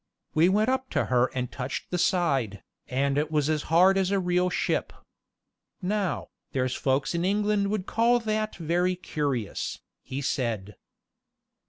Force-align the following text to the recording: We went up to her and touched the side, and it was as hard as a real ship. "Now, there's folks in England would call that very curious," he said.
We 0.33 0.49
went 0.49 0.67
up 0.67 0.89
to 0.97 1.05
her 1.13 1.27
and 1.35 1.51
touched 1.51 1.91
the 1.91 1.99
side, 1.99 2.63
and 2.87 3.19
it 3.19 3.29
was 3.29 3.51
as 3.51 3.61
hard 3.69 3.99
as 3.99 4.09
a 4.09 4.17
real 4.19 4.49
ship. 4.49 4.93
"Now, 5.79 6.29
there's 6.53 6.73
folks 6.73 7.13
in 7.13 7.23
England 7.23 7.69
would 7.69 7.85
call 7.85 8.17
that 8.21 8.55
very 8.55 8.95
curious," 8.95 9.77
he 10.01 10.19
said. 10.23 10.75